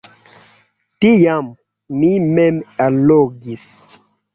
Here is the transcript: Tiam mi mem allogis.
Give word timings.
Tiam 1.05 1.53
mi 2.01 2.13
mem 2.33 2.61
allogis. 2.89 3.73